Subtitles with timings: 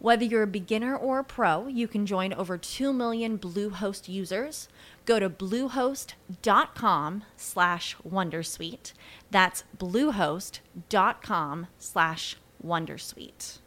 [0.00, 4.68] Whether you're a beginner or a pro, you can join over 2 million Bluehost users.
[5.04, 8.92] Go to bluehost.com slash wondersuite.
[9.32, 13.58] That's bluehost.com slash wondersuite.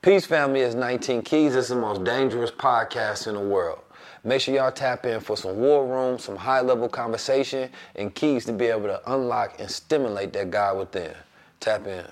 [0.00, 1.54] Peace Family is 19 Keys.
[1.54, 3.78] It's the most dangerous podcast in the world.
[4.24, 8.44] Make sure y'all tap in for some war room, some high level conversation, and keys
[8.46, 11.14] to be able to unlock and stimulate that guy within.
[11.60, 12.04] Tap in.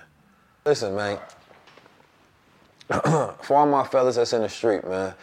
[0.65, 1.19] Listen, man.
[3.43, 5.15] for all my fellas that's in the street, man,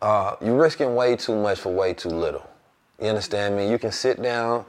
[0.00, 2.48] uh, you're risking way too much for way too little.
[3.00, 3.70] You understand me?
[3.70, 4.64] You can sit down,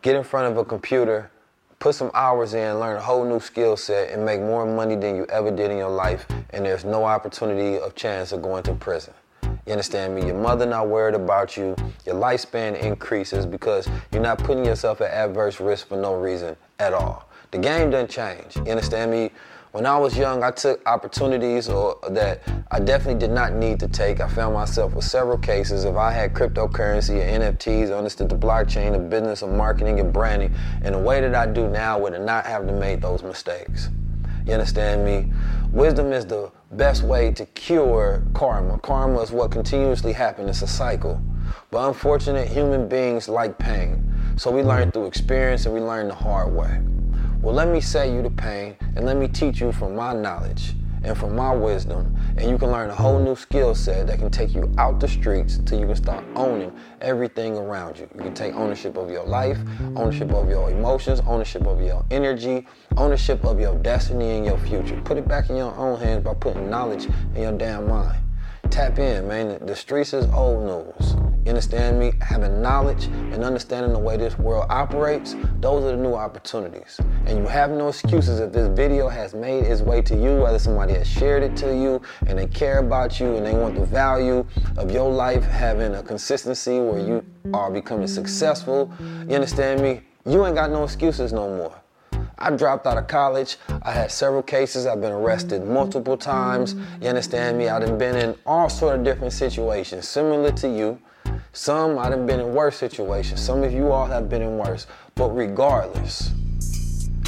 [0.00, 1.30] get in front of a computer,
[1.78, 5.14] put some hours in, learn a whole new skill set, and make more money than
[5.14, 8.74] you ever did in your life, and there's no opportunity of chance of going to
[8.74, 9.14] prison.
[9.42, 10.26] You understand me?
[10.26, 11.76] Your mother not worried about you.
[12.04, 16.92] Your lifespan increases because you're not putting yourself at adverse risk for no reason at
[16.92, 17.28] all.
[17.52, 18.56] The game doesn't change.
[18.56, 19.30] You understand me?
[19.72, 23.88] When I was young, I took opportunities or that I definitely did not need to
[23.88, 24.20] take.
[24.20, 25.86] I found myself with several cases.
[25.86, 30.54] If I had cryptocurrency or NFTs, understood the blockchain, the business of marketing and branding
[30.84, 33.88] in a way that I do now, would not have to make those mistakes.
[34.44, 35.32] You understand me?
[35.70, 38.78] Wisdom is the best way to cure karma.
[38.80, 40.50] Karma is what continuously happens.
[40.50, 41.18] It's a cycle.
[41.70, 44.12] But unfortunate human beings like pain.
[44.36, 46.78] So we learn through experience and we learn the hard way.
[47.42, 50.74] Well, let me save you the pain and let me teach you from my knowledge
[51.02, 52.16] and from my wisdom.
[52.36, 55.08] And you can learn a whole new skill set that can take you out the
[55.08, 58.08] streets till you can start owning everything around you.
[58.14, 59.58] You can take ownership of your life,
[59.96, 62.64] ownership of your emotions, ownership of your energy,
[62.96, 65.00] ownership of your destiny and your future.
[65.04, 68.22] Put it back in your own hands by putting knowledge in your damn mind.
[68.70, 69.66] Tap in, man.
[69.66, 71.31] The streets is old news.
[71.44, 72.12] You understand me?
[72.20, 77.00] Having knowledge and understanding the way this world operates, those are the new opportunities.
[77.26, 80.60] And you have no excuses if this video has made its way to you, whether
[80.60, 83.84] somebody has shared it to you and they care about you and they want the
[83.84, 88.92] value of your life having a consistency where you are becoming successful.
[89.00, 90.02] You understand me?
[90.24, 91.76] You ain't got no excuses no more.
[92.38, 93.56] I dropped out of college.
[93.82, 94.86] I had several cases.
[94.86, 96.76] I've been arrested multiple times.
[97.00, 97.68] You understand me?
[97.68, 101.00] I've been in all sort of different situations, similar to you.
[101.54, 103.38] Some might have been in worse situations.
[103.38, 104.86] Some of you all have been in worse.
[105.14, 106.32] But regardless,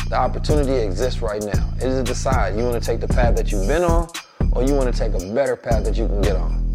[0.08, 1.70] the opportunity exists right now.
[1.76, 4.08] It is to decide you want to take the path that you've been on
[4.52, 6.72] or you want to take a better path that you can get on.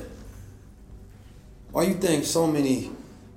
[1.71, 2.91] Why you think so many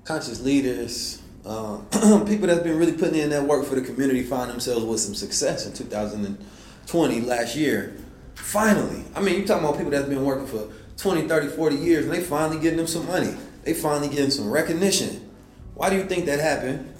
[0.04, 1.78] conscious leaders, uh,
[2.26, 5.14] people that's been really putting in that work for the community, find themselves with some
[5.14, 7.96] success in 2020 last year?
[8.34, 10.68] Finally, I mean, you're talking about people that's been working for
[10.98, 13.34] 20, 30, 40 years, and they finally getting them some money.
[13.64, 15.30] They finally getting some recognition.
[15.74, 16.92] Why do you think that happened?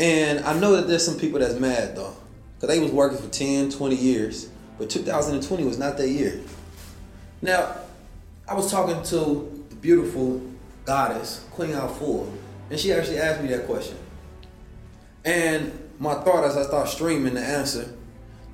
[0.00, 2.16] And I know that there's some people that's mad though,
[2.56, 4.48] because they was working for 10, 20 years,
[4.78, 6.40] but 2020 was not that year.
[7.40, 7.76] Now,
[8.46, 10.42] I was talking to the beautiful
[10.84, 12.30] goddess, Queen Afua,
[12.70, 13.96] and she actually asked me that question.
[15.24, 17.94] And my thought as I start streaming the answer,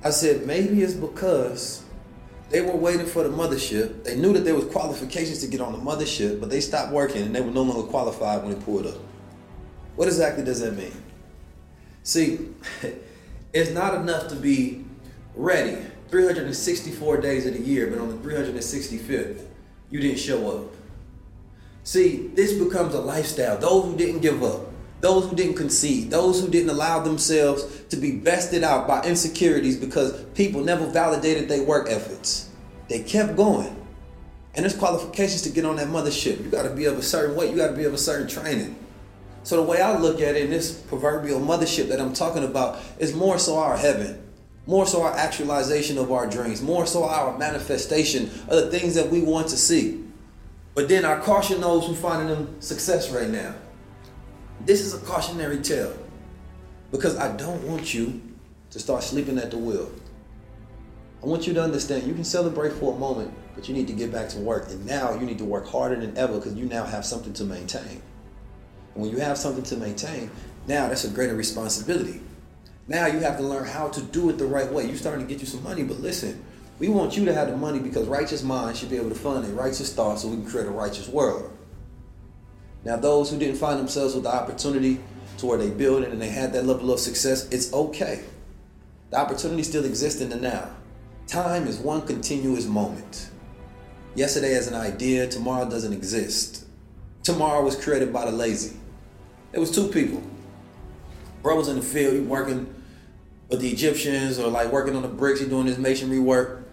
[0.03, 1.83] I said maybe it's because
[2.49, 4.03] they were waiting for the mothership.
[4.03, 7.23] They knew that there was qualifications to get on the mothership, but they stopped working
[7.23, 8.97] and they were no longer qualified when it pulled up.
[9.95, 10.93] What exactly does that mean?
[12.03, 12.49] See,
[13.55, 14.83] It's not enough to be
[15.33, 15.77] ready
[16.09, 19.45] 364 days of the year, but on the 365th,
[19.89, 20.71] you didn't show up.
[21.83, 23.57] See, this becomes a lifestyle.
[23.57, 24.71] Those who didn't give up,
[25.01, 29.77] those who didn't concede, those who didn't allow themselves to be bested out by insecurities
[29.77, 32.49] because people never validated their work efforts.
[32.89, 33.85] They kept going.
[34.55, 36.43] And there's qualifications to get on that mothership.
[36.43, 38.27] You got to be of a certain weight, you got to be of a certain
[38.27, 38.75] training.
[39.43, 42.79] So the way I look at it in this proverbial mothership that I'm talking about
[42.97, 44.24] is more so our heaven,
[44.67, 49.09] more so our actualization of our dreams, more so our manifestation of the things that
[49.09, 50.03] we want to see.
[50.73, 53.55] But then I caution those who finding them success right now.
[54.65, 55.95] This is a cautionary tale
[56.91, 58.21] because I don't want you
[58.71, 59.91] to start sleeping at the wheel.
[61.23, 63.93] I want you to understand you can celebrate for a moment, but you need to
[63.93, 64.69] get back to work.
[64.69, 67.43] And now you need to work harder than ever because you now have something to
[67.45, 68.01] maintain.
[68.93, 70.29] And when you have something to maintain,
[70.67, 72.21] now that's a greater responsibility.
[72.87, 74.85] Now you have to learn how to do it the right way.
[74.85, 76.43] You're starting to get you some money, but listen,
[76.77, 79.45] we want you to have the money because righteous minds should be able to fund
[79.45, 81.51] a righteous thought so we can create a righteous world.
[82.83, 84.99] Now, those who didn't find themselves with the opportunity
[85.39, 88.23] to where they build it and they had that level of success, it's okay.
[89.09, 90.69] The opportunity still exists in the now.
[91.25, 93.31] Time is one continuous moment.
[94.13, 96.65] Yesterday as an idea, tomorrow doesn't exist.
[97.23, 98.77] Tomorrow was created by the lazy.
[99.51, 100.21] It was two people.
[101.45, 102.73] Bro was in the field, he working
[103.49, 106.67] with the Egyptians or like working on the bricks, he doing his masonry work.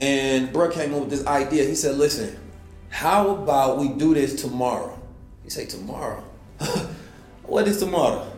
[0.00, 1.62] And bro came up with this idea.
[1.62, 2.36] He said, listen,
[2.88, 5.00] how about we do this tomorrow?
[5.44, 6.24] He say, tomorrow?
[7.44, 8.28] what is tomorrow?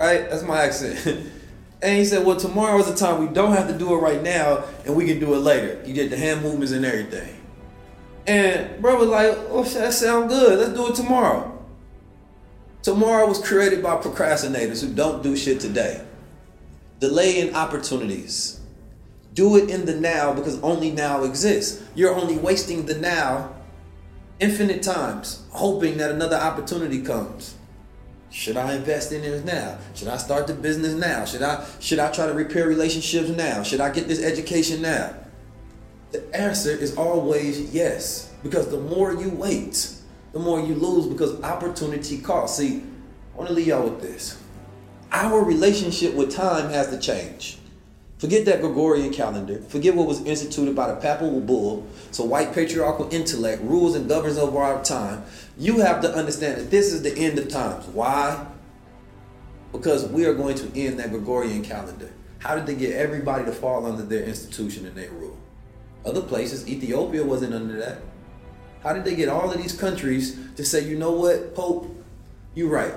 [0.00, 0.30] Right?
[0.30, 1.30] That's my accent.
[1.82, 4.22] And he said, well, tomorrow is the time we don't have to do it right
[4.22, 5.82] now and we can do it later.
[5.84, 7.38] You get the hand movements and everything.
[8.26, 10.58] And bro was like, oh, that sounds good.
[10.60, 11.53] Let's do it tomorrow.
[12.84, 16.04] Tomorrow was created by procrastinators who don't do shit today.
[17.00, 18.60] Delaying opportunities.
[19.32, 21.82] Do it in the now because only now exists.
[21.94, 23.54] You're only wasting the now
[24.38, 27.54] infinite times, hoping that another opportunity comes.
[28.28, 29.78] Should I invest in this now?
[29.94, 31.24] Should I start the business now?
[31.24, 33.62] Should I should I try to repair relationships now?
[33.62, 35.14] Should I get this education now?
[36.10, 38.30] The answer is always yes.
[38.42, 39.93] Because the more you wait,
[40.34, 42.58] the more you lose because opportunity costs.
[42.58, 42.82] See,
[43.32, 44.42] I want to leave y'all with this.
[45.12, 47.58] Our relationship with time has to change.
[48.18, 49.60] Forget that Gregorian calendar.
[49.68, 51.86] Forget what was instituted by the papal bull.
[52.10, 55.24] So white patriarchal intellect rules and governs over our time.
[55.56, 57.86] You have to understand that this is the end of times.
[57.86, 58.44] Why?
[59.70, 62.10] Because we are going to end that Gregorian calendar.
[62.40, 65.38] How did they get everybody to fall under their institution and their rule?
[66.04, 67.98] Other places, Ethiopia wasn't under that.
[68.84, 71.90] How did they get all of these countries to say, you know what, Pope,
[72.54, 72.92] you're right.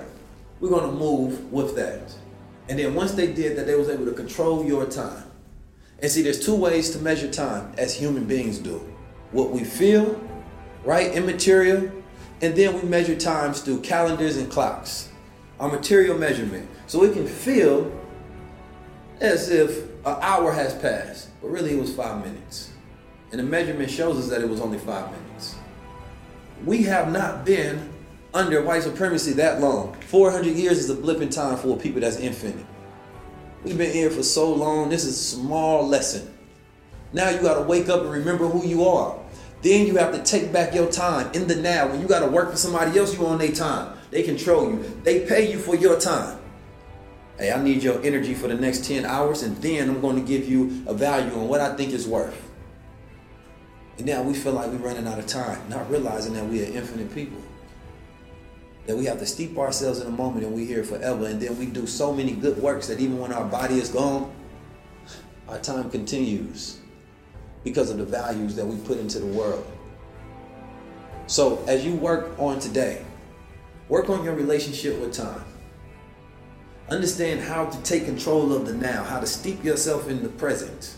[0.60, 2.14] We're going to move with that.
[2.70, 5.24] And then once they did that, they was able to control your time.
[6.00, 8.86] And see, there's two ways to measure time as human beings do.
[9.32, 10.22] What we feel,
[10.84, 11.90] right, immaterial,
[12.42, 15.10] and then we measure times through calendars and clocks.
[15.60, 16.70] Our material measurement.
[16.88, 17.92] So we can feel
[19.22, 22.72] as if an hour has passed, but really it was five minutes.
[23.32, 25.57] And the measurement shows us that it was only five minutes.
[26.66, 27.90] We have not been
[28.34, 29.94] under white supremacy that long.
[30.08, 32.66] 400 years is a blip in time for people that's infinite.
[33.64, 34.90] We've been here for so long.
[34.90, 36.34] This is a small lesson.
[37.14, 39.18] Now you got to wake up and remember who you are.
[39.62, 41.88] Then you have to take back your time in the now.
[41.88, 43.98] When you got to work for somebody else, you on their time.
[44.12, 45.02] They control you.
[45.04, 46.40] They pay you for your time.
[47.38, 50.22] Hey, I need your energy for the next 10 hours, and then I'm going to
[50.22, 52.47] give you a value on what I think is worth.
[53.98, 56.72] And now we feel like we're running out of time, not realizing that we are
[56.72, 57.42] infinite people.
[58.86, 61.58] That we have to steep ourselves in a moment and we're here forever and then
[61.58, 64.32] we do so many good works that even when our body is gone
[65.50, 66.80] our time continues
[67.64, 69.66] because of the values that we put into the world.
[71.28, 73.04] So as you work on today
[73.90, 75.44] work on your relationship with time.
[76.90, 80.97] Understand how to take control of the now how to steep yourself in the present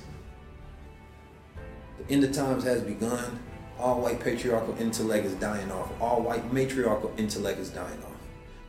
[2.09, 3.39] end of times has begun
[3.79, 5.89] all white patriarchal intellect is dying off.
[6.01, 8.17] All white matriarchal intellect is dying off.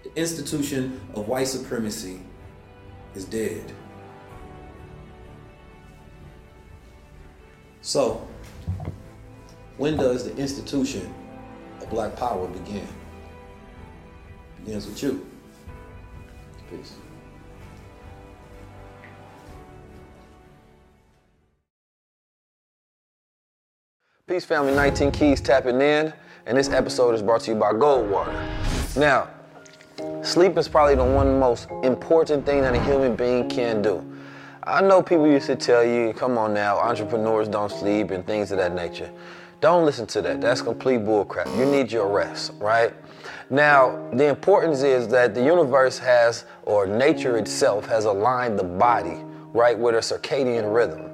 [0.05, 2.21] The institution of white supremacy
[3.15, 3.73] is dead.
[7.83, 8.27] So,
[9.79, 11.13] when does the institution
[11.81, 12.87] of black power begin?
[14.59, 15.27] It begins with you.
[16.71, 16.95] Peace.
[24.31, 26.13] Peace Family 19 Keys tapping in,
[26.47, 28.33] and this episode is brought to you by Goldwater.
[28.97, 29.29] Now,
[30.23, 34.09] sleep is probably the one most important thing that a human being can do.
[34.63, 38.53] I know people used to tell you, come on now, entrepreneurs don't sleep and things
[38.53, 39.11] of that nature.
[39.61, 40.41] Don't listen to that.
[40.41, 41.53] That's complete bullcrap.
[41.59, 42.95] You need your rest, right?
[43.51, 49.25] Now, the importance is that the universe has, or nature itself has aligned the body,
[49.53, 51.11] right, with a circadian rhythm.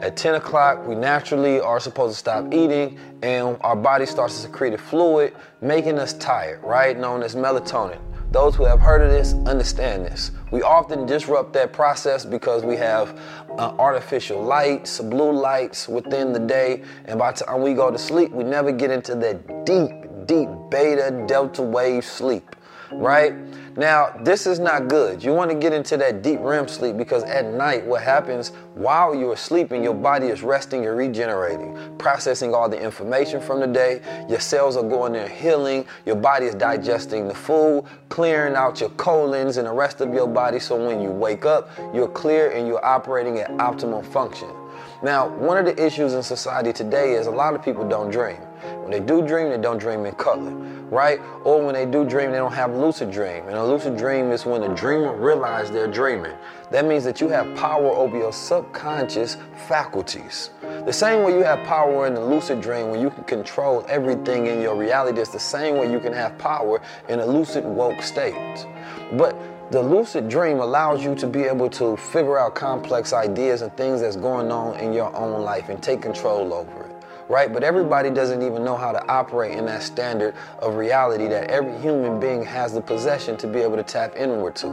[0.00, 4.40] At 10 o'clock, we naturally are supposed to stop eating and our body starts to
[4.40, 6.98] secrete a fluid, making us tired, right?
[6.98, 8.00] Known as melatonin.
[8.30, 10.32] Those who have heard of this understand this.
[10.50, 13.18] We often disrupt that process because we have
[13.50, 17.98] uh, artificial lights, blue lights within the day, and by the time we go to
[17.98, 22.55] sleep, we never get into that deep, deep beta delta wave sleep,
[22.92, 23.34] right?
[23.76, 25.22] Now, this is not good.
[25.22, 29.14] You want to get into that deep REM sleep because at night, what happens while
[29.14, 34.00] you're sleeping, your body is resting and regenerating, processing all the information from the day.
[34.30, 35.84] Your cells are going there healing.
[36.06, 40.26] Your body is digesting the food, clearing out your colons and the rest of your
[40.26, 40.58] body.
[40.58, 44.48] So when you wake up, you're clear and you're operating at optimal function.
[45.02, 48.38] Now, one of the issues in society today is a lot of people don't dream.
[48.86, 50.52] When they do dream, they don't dream in color,
[50.90, 51.20] right?
[51.42, 53.48] Or when they do dream, they don't have lucid dream.
[53.48, 56.36] And a lucid dream is when the dreamer realizes they're dreaming.
[56.70, 60.50] That means that you have power over your subconscious faculties.
[60.62, 64.46] The same way you have power in the lucid dream when you can control everything
[64.46, 68.00] in your reality, it's the same way you can have power in a lucid woke
[68.02, 68.68] state.
[69.14, 69.36] But
[69.72, 74.00] the lucid dream allows you to be able to figure out complex ideas and things
[74.00, 76.85] that's going on in your own life and take control over it
[77.28, 77.52] right?
[77.52, 81.76] But everybody doesn't even know how to operate in that standard of reality that every
[81.78, 84.68] human being has the possession to be able to tap inward to.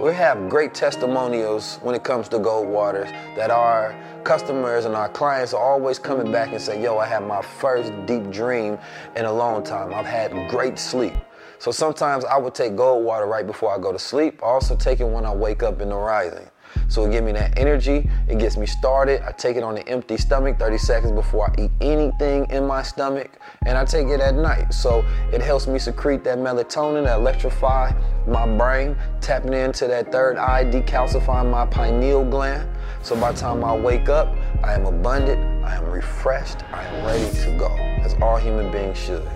[0.00, 5.52] We have great testimonials when it comes to Goldwaters that our customers and our clients
[5.52, 8.78] are always coming back and say, yo, I had my first deep dream
[9.16, 9.94] in a long time.
[9.94, 11.14] I've had great sleep.
[11.58, 14.42] So sometimes I would take gold water right before I go to sleep.
[14.42, 16.50] Also take it when I wake up in the rising.
[16.88, 18.08] So it gives me that energy.
[18.28, 19.22] It gets me started.
[19.26, 22.82] I take it on an empty stomach 30 seconds before I eat anything in my
[22.82, 23.30] stomach.
[23.66, 24.72] And I take it at night.
[24.72, 27.92] So it helps me secrete that melatonin, that electrify
[28.26, 32.68] my brain, tapping into that third eye, decalcifying my pineal gland.
[33.02, 37.04] So by the time I wake up, I am abundant, I am refreshed, I am
[37.06, 37.68] ready to go,
[38.02, 39.28] as all human beings should.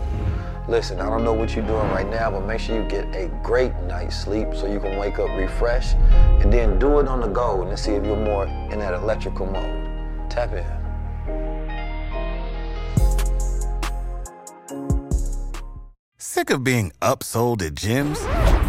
[0.69, 3.29] Listen, I don't know what you're doing right now, but make sure you get a
[3.43, 5.97] great night's sleep so you can wake up refreshed
[6.43, 9.47] and then do it on the go and see if you're more in that electrical
[9.47, 10.31] mode.
[10.31, 10.67] Tap in.
[16.19, 18.48] Sick of being upsold at gyms?